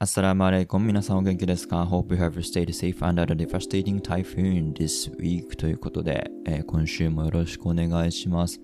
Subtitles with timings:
[0.00, 8.60] Assalamu alaikum 皆さんお元気ですか ?Hope you have stayed safe under the devastating typhoon this week ということで、えー今週もよろしくお願いします、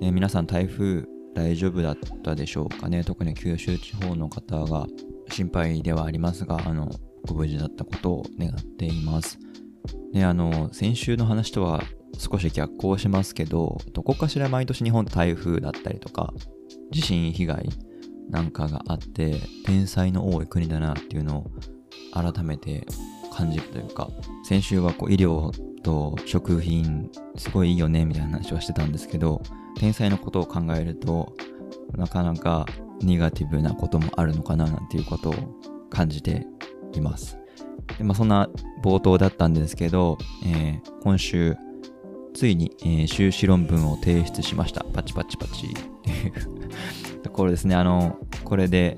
[0.00, 3.04] ね皆さん台風大丈夫だったでしょうかね？
[3.04, 4.88] 特に九州地方の方が
[5.30, 6.90] 心配ではありますが、あの、
[7.24, 9.38] ご無事だったことを願っています。
[10.12, 11.84] ね、あの、先週の話とは
[12.18, 16.34] 少し逆行しますけど、どこかしら毎年日本台風だったりとか、
[16.90, 17.68] 地震被害
[18.30, 21.50] なんかがあって、天災の多い国だなっていうのを
[22.12, 22.86] 改めて
[23.32, 24.08] 感じるというか、
[24.44, 25.50] 先週はこう医療
[25.82, 29.42] と食品すごいいいよねみたいな話をしてたんですけど、
[29.78, 31.34] 天災のことを考えると、
[31.96, 32.66] なかなか
[33.02, 35.34] ネガティブなこともあるのかななんていうことを
[35.90, 36.46] 感じて
[36.94, 37.38] います。
[37.98, 38.48] でまあ、そんな
[38.82, 41.56] 冒頭だったんですけど、えー今週、
[42.32, 44.84] ついに、えー修士論文を提出しました。
[44.84, 47.74] パチパチパチっていうところですね。
[47.74, 48.96] あの、これで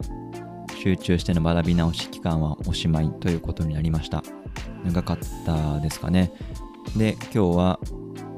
[0.77, 4.23] 集中しての学び直し期間はおしまいということになりました。
[4.84, 6.33] 長かったですかね。
[6.97, 7.81] で、今日は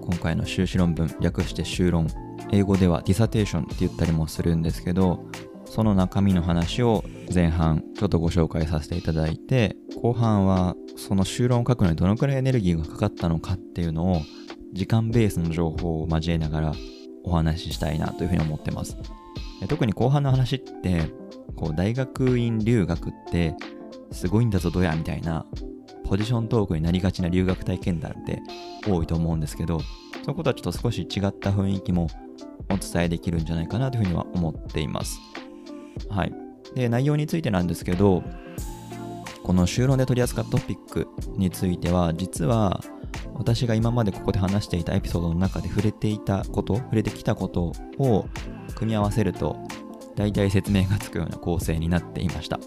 [0.02, 2.06] 今回の修士論文、略して修論。
[2.50, 5.26] 英語ではディサテーションって言ったりもするんですけど、
[5.66, 14.22] その中身の話を前半ちょっとご紹介させていただいて、後半はその修論を書くのにどのくらいエネルギーがかかったのかっていうのを
[14.72, 16.72] 時間ベースの情報を交えながら
[17.22, 18.96] お話ししたいなというふうに思ってます。
[19.66, 21.10] 特に後半の話って、
[21.56, 23.56] こう大学院留学って
[24.12, 25.44] すごいんだぞどやみたいな
[26.04, 28.40] ポジショントークになりがちな留学体験談って
[28.88, 29.80] 多いと思うんですけど、
[30.22, 32.06] そのことはちょっと少し違った雰囲気も
[32.70, 35.18] お伝えできるんじゃないかなというふうには思っています。
[36.08, 36.34] はい。
[36.74, 38.22] で、内容についてなんですけど、
[39.42, 42.82] この修論で取り扱ったトピックについては、実は
[43.34, 48.26] 私が今までここで話していたエピソードの中で触れていたこと、触れてきたことを
[48.74, 49.56] 組み合わせると、
[50.16, 52.58] 大体説明がつくような構成になっていました。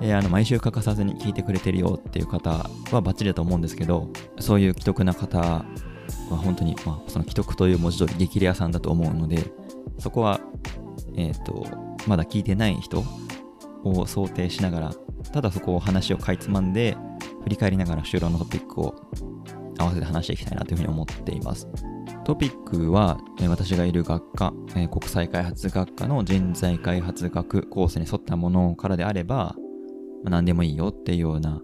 [0.00, 4.08] であの毎週欠かさずに聞いてくれてるよっていう方はバッチリだと思うんですけど、
[4.40, 5.64] そういう既得な方は
[6.28, 9.52] 本当に、まあ、その既得という文字通り激レアさんだと思うので、
[9.98, 10.40] そこは、
[11.16, 11.66] えっ、と、
[12.06, 13.04] まだ聞いてない人
[13.84, 14.94] を想定しながら、
[15.32, 16.96] ただそこを話をかいつまんで、
[17.44, 18.94] 振り返りながら就労のトピックを
[19.78, 21.68] 合わせて話していきたいなというふうに思っています。
[22.24, 29.56] トピックは、え私がいる学科、え国際開発学科の人材開発学コースに沿ったものからであれば、
[30.22, 31.60] まあ何でもいいよっていうような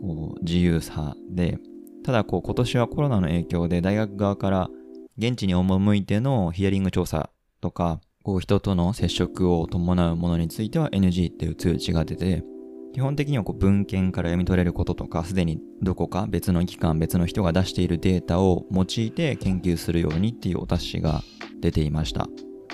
[0.00, 1.58] こう自由さで、
[2.04, 4.70] ただこう今年はコロナの影響で大学側から
[5.18, 7.30] 現地に赴いてのヒアリング調査
[7.60, 12.44] とか、こう人との接触を伴うものについては NG っていう通知が出て、
[12.92, 21.22] 基本的にはこう文献から読み取れることとか、すでにどこか別の機関、別の人が出しているデータを用いて研究するようにっていうお達しが
[21.60, 22.26] 出ていました。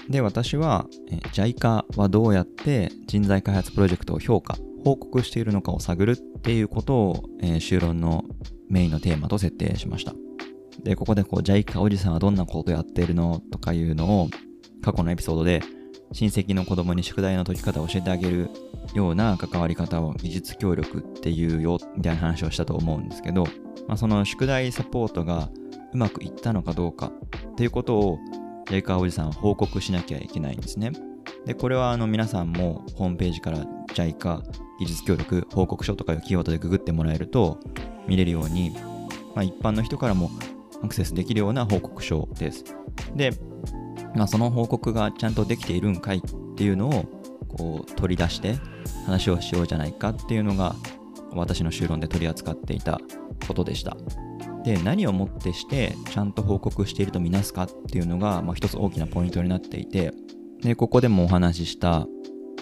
[0.09, 0.87] で、私は、
[1.33, 8.25] JICA はどうやって人材開発プロジェクトを評価、報告しているのかを探るっていうことを、えー修論の
[8.69, 10.15] メインのテーマと設定しました。
[10.83, 14.29] で、ここでこう JICA おじさんはどんなことやってるのとかいうのを
[14.83, 15.61] 過去のエピソードで
[16.13, 18.51] 親戚の子供に宿題の解き方を教えてあげる
[18.95, 23.45] ような関わり方を技術協力っていうよみたいな話をしたと思うんですけど、
[23.89, 25.49] まあ、その宿題サポートが
[25.93, 27.13] うまくいったのかどうか
[27.53, 28.19] っていうことを
[28.67, 30.93] JICA おじさんは報告しなきゃいけないんですね。
[31.45, 33.59] で、これはあの皆さんもホームページから
[33.95, 34.43] JICA
[34.81, 37.61] 技術協力報告書とかいうキーワードでググってもらえると
[38.07, 38.71] 見れるように、
[39.35, 40.31] まあ、一般の人からも
[40.83, 42.65] アクセスできるような報告書です。
[43.15, 43.31] で、
[44.17, 47.05] まあ、その報告がちゃんとできているんかいっていうのを
[47.49, 48.57] こう取り出して
[49.05, 50.75] 話をしようじゃないかっていうのが
[51.33, 53.01] 私の修論で取り扱っていた
[53.47, 53.97] ことでした。
[54.65, 60.13] で、何をもってしてちゃんと報告しているとみなすかっていうのが、まあ、一つ大きなポイントになっていて、
[60.63, 62.07] で、ここでもお話しした、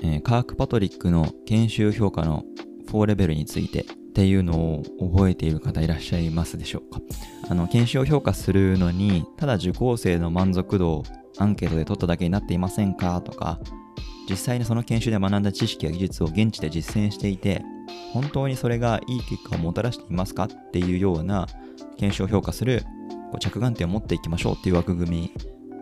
[0.03, 2.45] えーカーク・パトリックの研修評価の
[2.89, 3.85] 4レベルについてっ
[4.15, 7.01] ていうのを覚えている方いらっしゃいますでしょうか
[7.49, 11.05] あの、研修を評価するのに、ただ受講生の満足度
[11.39, 13.21] アンケートで取っただけになっていませんか？
[13.21, 13.59] とか、
[14.29, 17.63] 実際にその研修で学んだ知識や技術を現地で実践していて、
[18.13, 20.45] 本当にそれがいい結果をもたらしていますか？
[20.45, 21.47] っていうような
[21.99, 22.85] 検証を評価する
[23.41, 25.33] 着眼点を持っていきましょうっていう枠組み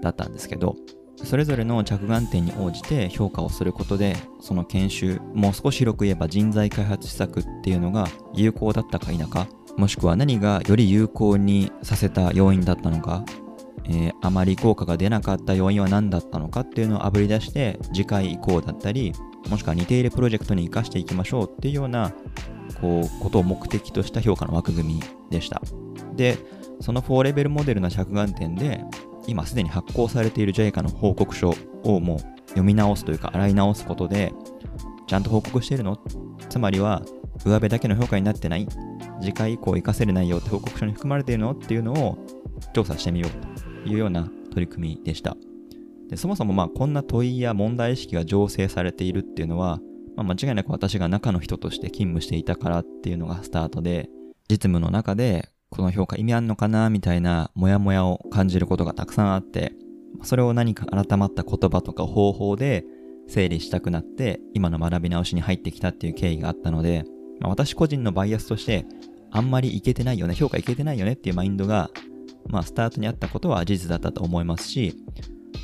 [0.00, 0.76] だったんですけど、
[1.22, 9.46] それぞれの着眼点に応じて評価をすることで、その研修、もう少し広く言えば人材開発施策っていうのが有効だったか否か、
[9.76, 13.24] もしくは何がより有効にさせた要因だったのか、
[13.84, 19.12] えーあまり効果が出なかった要因は何だったのかっていうのをあぶり出して次回以降だったり
[19.48, 22.12] もしくは似ているプロジェクトに生かしていきましょうっていうような
[22.80, 25.60] こうことを目的とした評価の枠組みでした。
[26.14, 26.38] で
[26.80, 28.84] その4レベルモデルの着眼点で
[29.26, 32.18] 今すでに発行されている JICA の報告書をもう
[32.48, 34.32] 読み直すというか洗い直すことで
[35.06, 35.98] ちゃんと報告しているの？
[36.48, 37.02] つまりは、
[37.44, 38.66] 上辺だけの評価になってない？
[39.20, 41.52] 次回以降活かせる内容って報告書に含まれているの？
[41.52, 42.18] っていうのを
[42.72, 43.71] 調査してみようと。
[43.86, 45.36] いうような取り組みでした。
[46.08, 49.80] でそもそもまあこんな問いや問題意識が醸成されているっていうのは、
[50.14, 54.10] まあ、間違いなく私が中の人として勤務していたからっていうのがスタートで、
[54.50, 59.72] 実務の中でこの評価意味あんのかなみたいなモヤモヤを感じることがたくさんあって、
[60.22, 62.84] それを何か改まった言葉とか方法で
[63.26, 67.04] 整理したくなって今の学び直しに入ってきたっていう経緯があったので、
[67.40, 68.84] まあ、私個人のバイアスとして
[69.30, 71.90] あんまりいけてないよね、評価いけてないよねっていうマインドが、
[72.48, 74.96] まあスタートにあったことは事実だったと思いますし、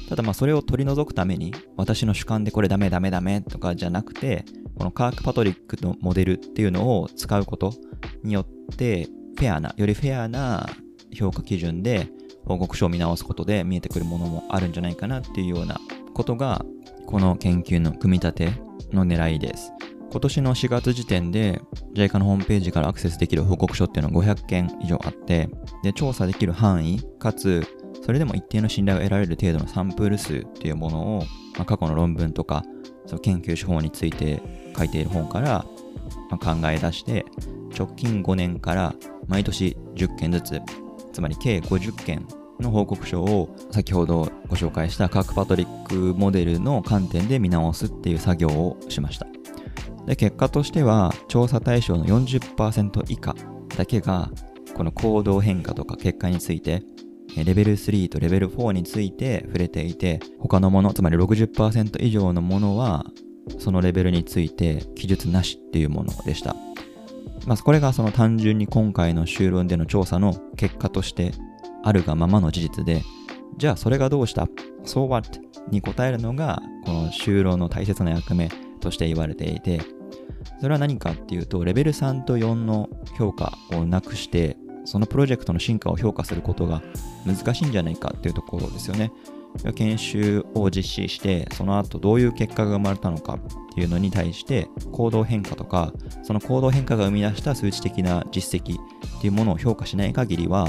[0.08, 4.44] ただまあそれを取り除くために私の主観でこれダメダメダメとかじゃなくて
[4.76, 7.74] このカーク・パトリックのモデルっていうのを使うこと
[8.22, 8.46] によっ
[8.76, 10.68] てフェアなよりフェアな
[11.12, 12.08] 評価基準で
[12.46, 15.78] 報告書を見直すことで見えてくるものもあるんじゃないかなっていうような
[16.14, 16.64] ことが
[17.06, 18.52] この研究の組み立て
[18.92, 19.72] の狙いです。
[20.10, 21.60] 今年の4月時点で
[21.94, 25.50] JICA のホームページからアクセスできる報告書っていうのは500件以上あって
[25.82, 27.62] で調査できる範囲かつ
[28.04, 31.18] それでも一定の信頼を得られる程度のサンプル数っていうものを、
[31.56, 32.64] まあ、過去の論文とか
[33.06, 34.42] その研究手法について
[34.76, 35.66] 書いている本から、
[36.30, 37.26] まあ、考え出して
[37.76, 38.94] 直近5年から
[39.26, 40.60] 毎年10件ずつ
[41.12, 42.26] つまり計50件
[42.60, 49.37] の報告書を先ほどご紹介したカーク・パトリックモデルの観点で見直すっていう作業をしました。
[50.08, 53.36] で結果としては調査対象の40%以下
[53.76, 54.30] だけが
[54.74, 56.82] この行動変化とか結果について
[57.36, 63.04] レベル3とレベル4について触れていて、他のもの、つまり60%以上のものは、
[63.58, 66.56] そのレベルについて記述なしっていうものでした。
[67.46, 71.32] まあ、これがその単純に今回の修論での調査の結果として
[71.82, 73.02] あるがままの事実で、
[73.56, 74.48] じゃあそれがどうした
[74.84, 75.40] ?So what?
[75.70, 78.50] に答えるのが、この修論の大切な役目
[78.80, 79.80] として言われていて、
[80.60, 86.82] それは何かっていうと、レベル3と4の評価をなくして、そのプロジェクトの進化を評価することが
[87.26, 89.12] 難しいんじゃないかっていうところですよね。
[89.74, 100.68] 研修を実施して、その後どういう結果が生まれたのかっていうのに対して行動変化とか、その行動変化が生み出した数値的な実績っていうものを評価しない限りは、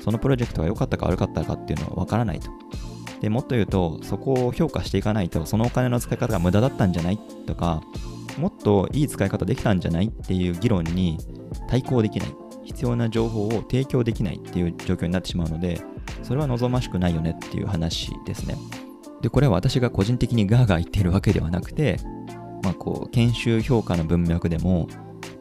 [0.00, 2.50] そのプロジェクトが良かったか悪かったかっていうのはわからないと。
[3.20, 7.82] でもっと言うと、そこを評価していかないと、そのお金の使い方が無駄だったんじゃないとか、
[8.66, 11.18] といい使い方できたんじゃないっていう議論に
[11.68, 12.34] 対抗できない。
[12.64, 15.80] 必要な情報を提供できないっていう状況になってしまうので、
[16.24, 18.56] それは望ましくないよねっていう話ですね。
[19.22, 22.00] で、これは私が個人的にガーガー言ってるわけではなくて、
[22.64, 24.88] まあこう、研修評価の文脈でも、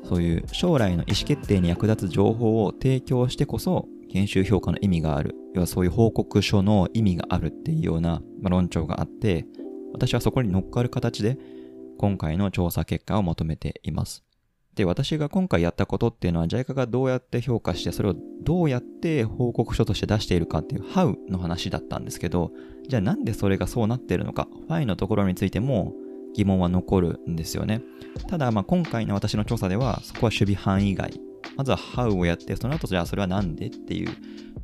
[0.03, 5.33] そういう将来の意思決定に役立つ情報を提供してこそ、研修評価の意味がある。
[5.55, 9.47] 要はそういう報告書の意味があるっていうような論調があって、
[9.93, 11.39] 私はそこに乗っかる形で、
[11.97, 14.23] 今回の調査結果をまとめています。
[14.75, 22.51] で、私が今回やったことっていうのは JICA がどうやって評価して、それをどうやって報告書として出しているかっていう How の話だったんですけど、
[22.87, 25.93] じゃあなんでそれがそうなっているのか、Why のところについても
[26.35, 27.81] 疑問は残るんですよね。
[28.27, 31.21] ただ、まあ今回の私の調査では、そこは守備範囲外。
[31.55, 34.09] まずは How をやって、その後じゃあそれはなんでっていう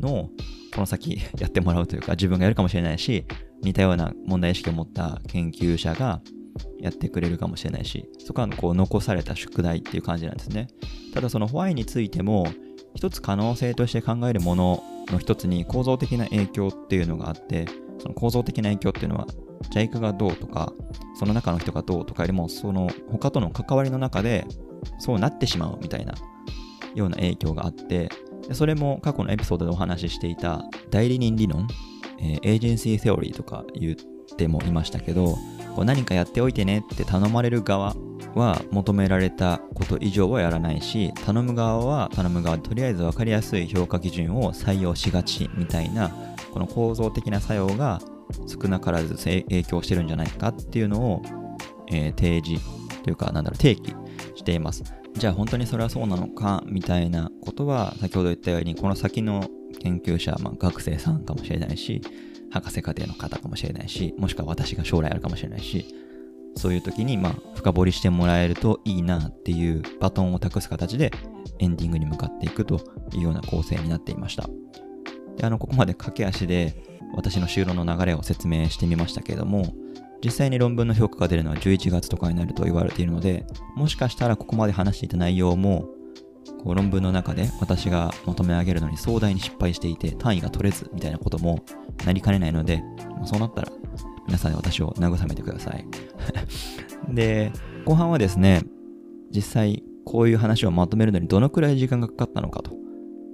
[0.02, 0.30] のを、
[0.74, 3.26] この先やってもらうというか、自分がやるかもしれないし、
[3.64, 6.22] 似たような問題意識を持った研究者が
[6.82, 10.68] やってくれるかもしれないし、そこはこう残された宿題っていう感じなんですね。
[11.14, 12.48] ただそのホワイについても、
[12.96, 17.66] 一つ可能性として考えるものの一つに構造的な影響っていうのがあって、
[18.00, 19.28] その構造的な影響っていうのは、
[19.74, 20.74] JICA がどうとか、
[21.18, 24.46] その中の人がどうとかよりも、その他との関わりの中で、
[25.00, 26.14] そうなってしまうみたいな
[26.96, 28.10] ような影響があって、
[28.54, 31.68] それも過去のエピソードでお話ししていた代理人理論、
[32.20, 33.96] えー、エージェンシーセオリーとか言っ
[34.36, 35.38] てもいましたけど、
[35.76, 37.96] こう何かやっておいてねって頼まれる側
[38.36, 46.10] は求められたこと以上はやらないし頼む側は頼む側でとりあえず分かりやすい評価基準を採用しがちみたいな
[46.54, 48.00] この構造的な作用が
[48.48, 51.22] 少なからず影響してるんじゃないかっていうのを、
[51.88, 52.64] えー、提示
[53.04, 53.94] というかなんだろう提起
[54.36, 54.84] しています。
[55.14, 59.46] じゃあ本当にそれはそうなのかみたいなことは先ほど言ったようにこの先の
[59.80, 62.02] 研究者、まあ、学生さんかもしれないし
[62.52, 65.86] 博士課程の方かもしれないし、もしくは私が将来あるかもしれないし、
[66.56, 71.12] そういう時に、まあ、深掘りしてもらえるといいなっていうバトンを託す形で
[71.60, 72.82] エンディングに向かっていくと
[73.14, 74.50] いうような構成になっていました。
[75.38, 76.84] で、あの、ここまで駆け足で
[77.16, 79.74] 私の就労の流れを説明してみましたけれども、
[80.24, 85.90] 実際に論文の評価が出るのは11月とかになると言われているので、もしかしたらここまで話していた内容も
[86.64, 91.64] こう論文の中で私が求め上げるのに壮大に失敗していて単位が取れずみたいなことも
[92.06, 92.84] なりかねないので、
[93.26, 93.72] そうなったら
[94.28, 95.86] 皆さんで私を慰めてください。
[97.14, 97.52] で、
[97.86, 98.64] 後半はですね、
[99.34, 102.72] 実際こういう話をまとめるのにどのくらい時間がかかったのかと、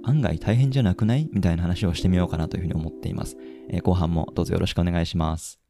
[0.04, 3.36] 案外大変じゃなくないみたいな話をしてみようかなというふうに思っています。
[3.68, 5.60] えー、後半もどうぞよろしくお願いします。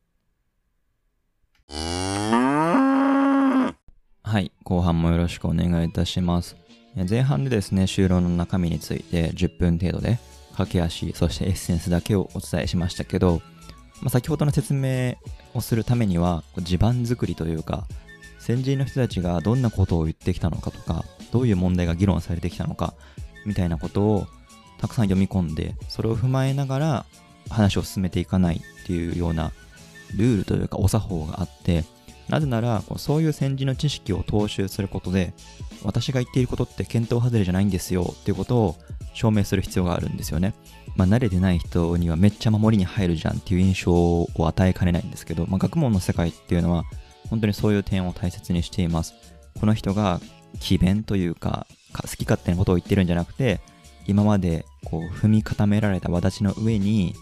[4.23, 6.57] はい、後半もよろしくお願いいたします。
[7.09, 10.19] 前半でですね、就労の中身について10分程度で
[10.57, 13.41] 駆け足、そしてエッセンスだけをお伝えしましたけど、
[14.01, 15.17] まあ、先ほどの説明
[15.55, 17.87] をするためには地盤作りというか、
[18.39, 22.95] 先人の人たちがどんなことを言ってきたのかとか、どういう問題が議論されてきたのか、
[23.45, 24.27] みたいなことを
[24.79, 27.07] たくさん読み込んで、それを踏まえながら
[27.51, 29.53] 話を進めていかないっていうような
[30.17, 31.85] ルールというかお作法があって、
[32.29, 35.33] なぜなら、そういう先人の知識を踏襲することで、
[35.83, 38.77] 私が言っていることって見当外れじゃないんですよっていうことを
[39.15, 40.55] 証明する必要があるんですよね。
[40.97, 46.85] まあ、慣れてない人にはめっちゃ守りに入るじゃんっていう印象を与えかねないんですけど、まあ、学問の世界っていうのは
[47.31, 49.15] 本当にそういう点を大切にしています。
[49.59, 50.21] この人が
[50.61, 53.61] 詭弁というか、好き勝手なことを言ってるんじゃなくて、
[54.07, 57.15] 今までこう踏み固められた轍の上に、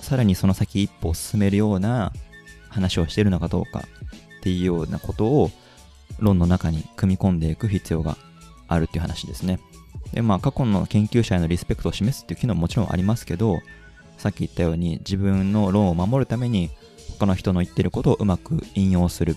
[0.00, 2.12] さらにその先一歩を進めるような
[2.72, 3.80] 話をしているのかどうか
[4.38, 5.50] っていうようなことを
[6.18, 8.16] 論の中に組み込んでいく必要が
[8.68, 9.60] あるっていう話ですね。
[10.12, 13.60] で、まあ過去の研究者へのリスペクトを示すっていう機能ももちろんありますけど、
[14.18, 16.70] さっき言ったように自分の論を守るために
[17.18, 19.36] 他の人の言ってることをうまく引用する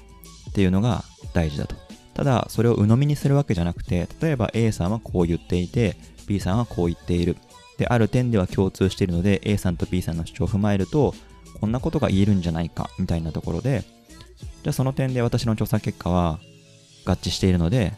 [0.49, 1.75] っていうのが大事だと。
[2.13, 7.35] ただ、それを鵜呑みにするわけじゃなくて、例えば A さんはこう言っていて、B さんはこう言っている。
[7.77, 11.13] で、ある点では共通しているので、A さんと B さんの主張を踏まえると、
[11.59, 13.83] こんなことが言えるんじゃないか、みたいなところで、
[14.63, 16.39] じゃあその点で私の調査結果は
[17.05, 17.93] 合致しているので、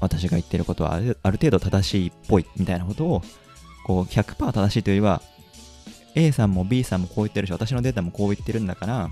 [0.00, 3.22] 私が言ってることはある程度正しいっぽいみたいなことを、
[3.84, 5.22] こう100%正しいというよりは、
[6.14, 9.10] A さんも B さんもこう言ってるし、私のデータもこう言ってるんだから、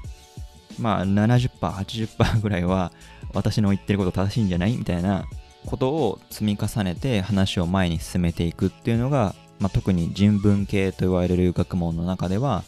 [0.79, 2.93] まあ70%、80%ぐらいは
[3.35, 5.25] 私の言ってること正しいんじゃないみたいな
[5.67, 12.65] ことを積み重ねて話を前に進めていくっていうのが、まあ、特に人文系と言われる学問の中では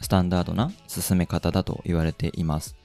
[0.00, 2.76] スタンダードな進め方だと言われています。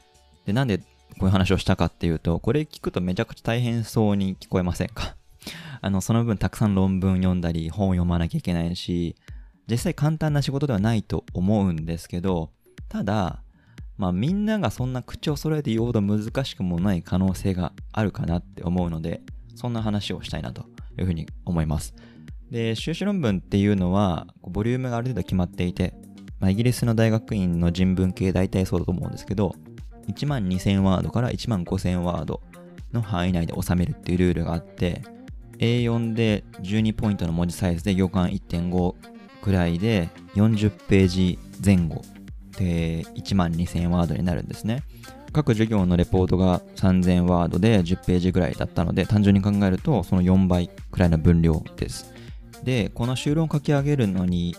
[0.45, 0.83] で、なんでこ
[1.21, 5.15] ういう話をしたかっていうと、これ聞くとめちゃくちゃ大変そうに聞こえませんか？
[5.81, 9.15] あの、その分たくさん論文読んだり、本を読まなきゃいけないし、
[9.69, 12.51] 実際簡単な仕事ではないと思うんですけど、
[12.89, 13.43] ただ、
[13.97, 19.21] まあみんながそんな口を揃えて言うほど難しくもない可能性があるかなって思うので、
[19.55, 20.65] そんな話をしたいなと
[20.97, 21.93] いうふうに思います。
[22.49, 25.93] で、修士論文っていうのは、ボリュームがある程度決まっていて、
[26.43, 29.55] まあ、イギリスの大学院の人文系大体そうだと思うんですけど、
[30.09, 32.41] 1万2000ワードから1万5000ワード
[32.91, 35.03] の範囲内で収めるっていうルールがあって、
[35.59, 38.95] A4 で12ポイントの文字サイズで行間1.5
[39.41, 42.01] くらいで40ページ前後
[42.57, 44.83] で1万2000ワードになるんですね。
[45.31, 52.13] 各授業のレポートが3000ワードで10ページぐらいだったので、単純に考えるとその4倍くらいの分量です。
[52.65, 54.57] で、この修論を書き上げるのに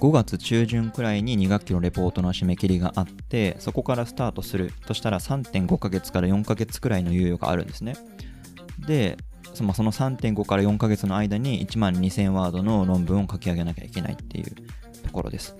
[0.00, 7.96] 5月中旬くらいに2学期のレポートの締め切りがあって、そこからスタートするとしたら3.5ヶ月から4ヶ月くらいの猶予があるんですね。
[8.86, 9.16] で、
[9.54, 14.54] その3.5から4ヶ月の間に1万2000ワードの論文を書き上げなきゃいけないっていう
[15.02, 15.56] ところです。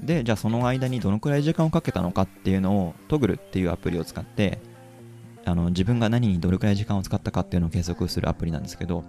[0.00, 4.58] で、じゃあその間にどのくらい時間をかけたのかっていうのをトグルっていうアプリを使って、
[5.44, 9.04] あの自分が何にどれくらい時間を使ったかっていうのを計測するアプリなんですけど、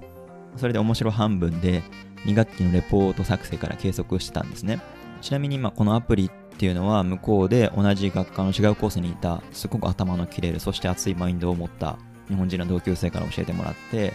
[0.55, 1.83] それで面白半分で
[2.25, 4.81] 2学期のレポート作成から計測してたんですね。
[5.21, 14.13] ちなみに、まこのアプリっていうのは向こうで同じ学科の違うコースにいたすごく頭の切れるそして熱いマインドを持った日本人の同級生から教えてもらって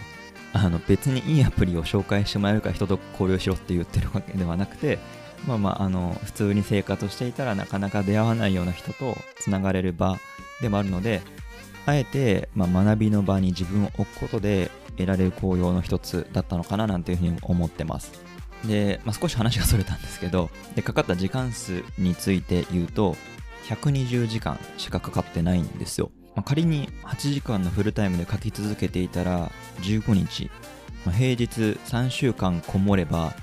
[0.51, 4.99] あの別にいいアプリを紹介してもらえるから人と交流しろって言ってるわけではなくて
[5.47, 10.17] まあまああの普通に生活していたらなかなか出会わないような人とつながれる場
[10.61, 11.21] でもあるので
[11.85, 18.11] あえて、まあ、学びの場に自分を置くことで得られる効用の一つだったのかななんていうふうに思ってます。
[18.65, 23.15] で、まあ、少し話がそれたんですけど、で、かかった時間数について言うと、
[23.67, 26.11] 120時間しかかかってないんですよ。
[26.35, 30.49] まあ、仮に8時間のフルタイムで書き続けていたら、15日、
[31.05, 33.33] まあ、平日3週間こもれば、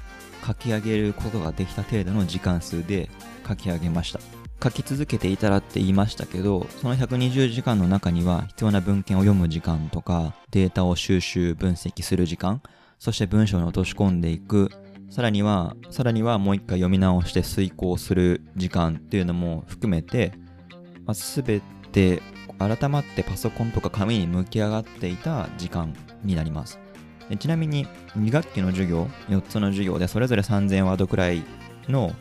[0.47, 3.11] 書き上げることができた程度の時間数で
[3.47, 4.40] 書き上げました。
[4.63, 12.63] 書き続けていたらって言いましたけど、その120時間の中には必要な文献を読む時間とか、データを収集、分析する時間、
[12.99, 14.71] そして文章に落とし込んでいく、
[15.11, 20.35] さらには、さらにはもう一回読み直して遂行する時間っていうのも含めて、
[21.05, 21.61] まあ、全
[21.93, 22.23] て
[22.59, 26.79] 改まってパソコンとか紙に向き上がっていた時間になります。
[27.39, 27.87] ちなみに
[28.19, 31.43] 2学期の授業、4つの授業でそれぞれ3000ワードくらい
[31.89, 32.13] の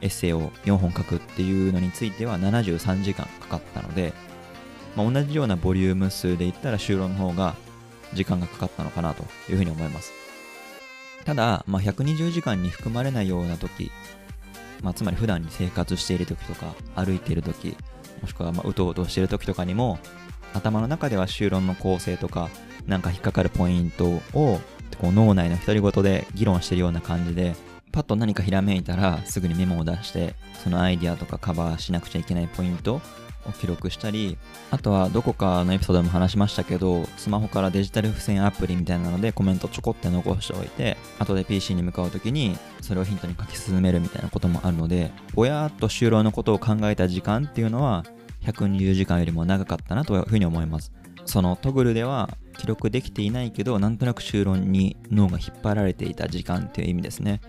[0.00, 4.12] エッセイを4本書くっていうのについては73時間かかったので、
[4.96, 7.54] まあ、同じようなボリューム数で言ったら就労の方が
[8.12, 10.12] 時間がかかったのかなというふうに思います。
[11.24, 13.90] ただ、まあ、120時間に含まれないような時、
[14.82, 17.76] まあ、つまり普段に生活している時とか歩いている時
[18.20, 19.98] もしくはまあうとうとしている時とかにも
[20.52, 22.50] 頭の中では就論の構成とか
[22.86, 24.20] なんか引っかかるポイントを
[24.98, 27.54] こう脳内の独り言で議論してるような感じで
[27.94, 30.34] パッと何かひらめいたらすぐにメモを出して
[30.64, 33.00] そのアイディアとかカバーしなくちゃいけないポイント
[33.46, 34.36] を記録したり
[34.72, 48.04] あとはどこかのエピソードでも話しましたけどスマホからデジタル付箋アプリみたいなのでコメントちょこって残しておいて後で PC に向かう時にそれをヒントに書き進めるみたいなこともあるのでぼやっと就労のことを考えた時間っていうのは
[48.42, 50.92] 120時間よりも長かったなというふうに思います。
[51.26, 57.40] そのトグルでは記録できていないけどなんとなく就論に脳が引っ張られていた時間っていう意味ですね。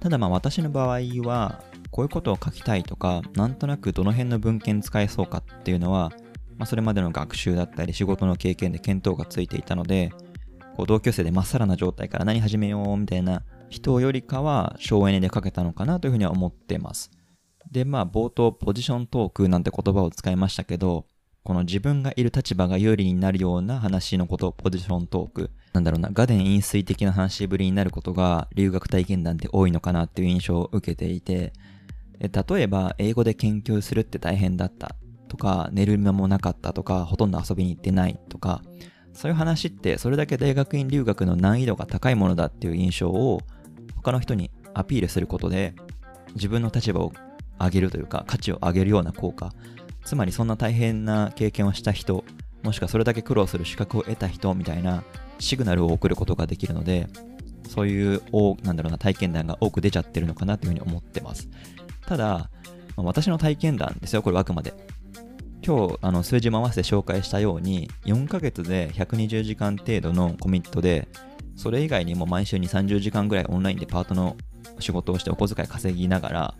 [0.00, 6.10] ただまあ私の場合はこういうことを書きたいとか、なんとなくどの辺の文献使えそうかっていうのは、
[6.56, 10.12] まあ、それまでの学習だったり仕事の経験で見当がついていたので、
[10.76, 17.10] こう同級生でまっさらな状態から何始めようみたいな人よりかは省エネで書けたのかなというふうには思ってます。
[17.70, 21.06] で、まあ冒頭ポジショントークなんて言葉を使いましたけど、
[21.42, 25.50] この自分がいる立場が有利になるような話のことを、ポジショントーク。
[25.72, 31.52] なんだろうな、画伝飲水的な話しぶりになることが留学体験談って多いのかなっていう印象を受けていて、
[32.20, 34.96] 例えば、英語で研究するって大変だった
[35.28, 38.62] とか、寝る間もなかったとか、ほとんど遊びに行ってないとか、
[39.12, 43.40] そういう話ってそれだけ大学院留学の難易度が高いものだっていう印象を
[43.96, 45.74] 他の人にアピールすることで
[46.34, 47.12] 自分の立場を
[47.58, 49.52] 上げるというか価値を上げるような効果
[50.04, 52.24] つまりそんな大変な経験をした人
[52.62, 55.04] もしくはそれだけ苦労する資格を得た人みたいな
[55.40, 57.08] シグナルを送ることができるので
[57.68, 58.22] そういう
[58.62, 61.48] なんだろうな体験談が多く出ちゃってるのかなというふうに思ってます
[62.10, 62.48] ただ、ま
[62.98, 64.74] あ、私の体験談ですよ、これはあくまで。
[65.64, 71.06] 今日、あの数字も合わせて紹介したように、4ヶ月で120時間程度のコミットで、
[71.54, 74.36] それ以外にも毎週に30時間ぐらいオンラインでパートの
[74.80, 76.54] 仕事をしてお小遣い稼ぎながら、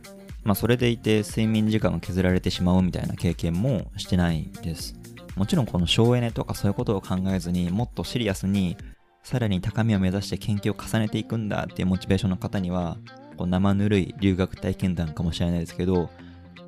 [0.44, 4.99] まあ、それでいて睡眠時間が削られてしまうみたいな経験もしてないんです。
[5.40, 8.76] もちろんこの省エネとかそういうことを考えずにもっとシリアスに
[9.22, 12.98] さらに高みを目指して研究を重ねていくんだっていうモチベーションの方には
[13.38, 16.10] こう生ぬるい留学体験談かもしれないですけど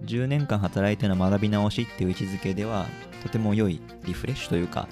[0.06, 2.86] 10年間働いての学び直しっていう位置づけでは
[3.22, 4.88] とても良いリフレッシュというか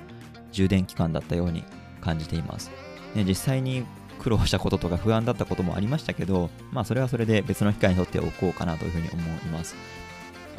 [0.53, 1.65] 充電期間だったように
[2.03, 2.71] 感じています、
[3.15, 3.87] ね、実際に
[4.19, 9.75] 苦労したこととか不安だったこともありましたけどまあそれはそれで別の機会にとっておこうかなというふうに思います。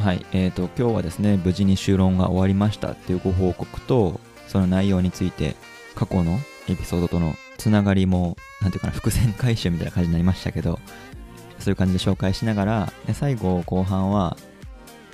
[0.02, 5.56] はい、えーと、今日はですね無事に修論が終わりましたっていうご報告とその内容について
[5.96, 10.80] 過去のエピソードとのつながりもなんていうかな伏線回収みたいな感じになりましたけど
[11.62, 14.36] そういう感じで紹介しながら、で最後後半は、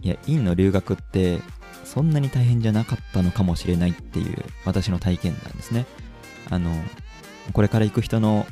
[0.01, 1.39] いや、院の留学って
[1.83, 5.85] そんなに大変じゃなかったのかもしれないっていう私の体験なんですね。
[6.49, 6.71] あの、
[7.53, 8.47] これから行く人の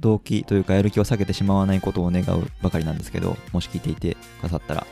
[0.00, 4.86] 動機というかやる気を下げてしまわないことを願うばかりなんですけど、もし聞いていてくださったら、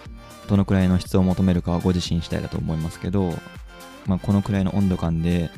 [0.49, 3.33] どのくらいの質を求めるかはご自身次第だと思いますけど、
[4.07, 5.51] まあ、このくらいの温度感で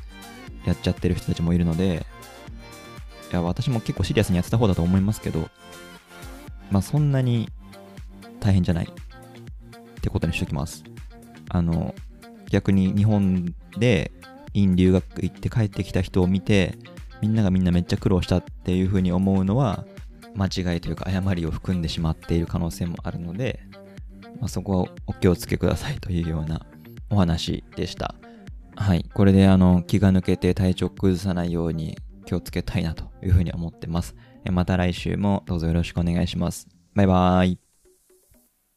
[0.64, 2.06] やっちゃってる人たちもいるので、
[3.30, 5.48] いや、私も結構シリアスにやってた方だと思いますけど、
[6.70, 7.48] まあそんなに
[8.40, 10.84] 大変じゃないってことにしときます。
[11.48, 11.94] あの、
[12.50, 14.12] 逆に日本で
[14.54, 16.78] 院留学行って帰ってきた人を見て、
[17.20, 19.84] みんながみんなめっちゃ苦労したっていうふうに思うのは、
[20.36, 23.60] 間違いというか誤りを含んでしまっている可能性もあるので、
[24.40, 26.64] まあ、そこはお気をつけくださいというような
[27.10, 28.14] お話でした。
[28.76, 29.04] はい。
[29.14, 31.96] これであの気が抜けて体調崩さないように
[32.26, 34.14] 気をつけたいなというふうに思ってます。
[34.50, 36.68] また来週もどうぞよろしくお願いします。
[36.94, 37.65] バイバーイ。